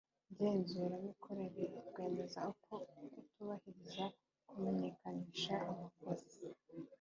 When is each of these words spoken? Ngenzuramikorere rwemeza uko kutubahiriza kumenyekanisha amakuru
Ngenzuramikorere 0.31 1.63
rwemeza 1.87 2.39
uko 2.53 2.73
kutubahiriza 3.11 4.05
kumenyekanisha 4.49 5.55
amakuru 5.71 6.23